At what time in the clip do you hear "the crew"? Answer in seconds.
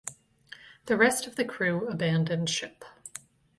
1.35-1.87